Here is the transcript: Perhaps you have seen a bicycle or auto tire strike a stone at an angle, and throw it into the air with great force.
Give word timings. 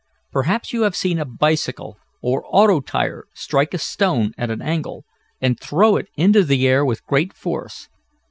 Perhaps 0.31 0.73
you 0.73 0.81
have 0.81 0.95
seen 0.95 1.19
a 1.19 1.25
bicycle 1.25 1.99
or 2.23 2.43
auto 2.47 2.79
tire 2.79 3.25
strike 3.35 3.71
a 3.75 3.77
stone 3.77 4.31
at 4.35 4.49
an 4.49 4.59
angle, 4.59 5.05
and 5.39 5.59
throw 5.59 5.95
it 5.95 6.07
into 6.15 6.43
the 6.43 6.67
air 6.67 6.83
with 6.83 7.05
great 7.05 7.33
force. 7.33 7.87